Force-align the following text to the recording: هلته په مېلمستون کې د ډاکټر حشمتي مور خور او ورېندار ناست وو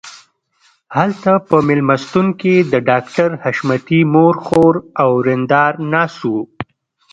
هلته 0.97 1.31
په 1.49 1.55
مېلمستون 1.67 2.27
کې 2.41 2.55
د 2.71 2.73
ډاکټر 2.89 3.29
حشمتي 3.43 3.99
مور 4.13 4.35
خور 4.45 4.73
او 5.01 5.09
ورېندار 5.19 5.73
ناست 5.91 6.19
وو 6.31 6.41